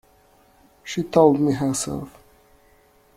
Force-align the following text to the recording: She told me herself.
She 0.83 1.03
told 1.03 1.39
me 1.39 1.53
herself. 1.53 2.17